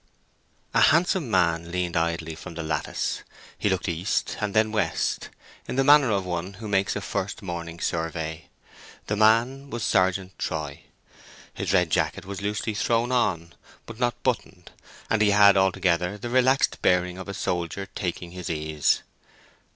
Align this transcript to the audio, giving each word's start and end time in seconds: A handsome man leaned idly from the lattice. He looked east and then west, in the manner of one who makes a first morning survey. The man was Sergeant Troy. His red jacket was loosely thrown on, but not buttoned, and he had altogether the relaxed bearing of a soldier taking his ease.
A 0.73 0.81
handsome 0.81 1.29
man 1.29 1.69
leaned 1.71 1.95
idly 1.95 2.33
from 2.33 2.55
the 2.55 2.63
lattice. 2.63 3.21
He 3.55 3.69
looked 3.69 3.87
east 3.87 4.35
and 4.41 4.55
then 4.55 4.71
west, 4.71 5.29
in 5.67 5.75
the 5.75 5.83
manner 5.83 6.09
of 6.09 6.25
one 6.25 6.53
who 6.53 6.67
makes 6.67 6.95
a 6.95 7.01
first 7.01 7.43
morning 7.43 7.79
survey. 7.79 8.49
The 9.05 9.15
man 9.15 9.69
was 9.69 9.83
Sergeant 9.83 10.39
Troy. 10.39 10.85
His 11.53 11.71
red 11.71 11.91
jacket 11.91 12.25
was 12.25 12.41
loosely 12.41 12.73
thrown 12.73 13.11
on, 13.11 13.53
but 13.85 13.99
not 13.99 14.23
buttoned, 14.23 14.71
and 15.07 15.21
he 15.21 15.29
had 15.29 15.55
altogether 15.55 16.17
the 16.17 16.31
relaxed 16.31 16.81
bearing 16.81 17.19
of 17.19 17.29
a 17.29 17.33
soldier 17.35 17.87
taking 17.93 18.31
his 18.31 18.49
ease. 18.49 19.03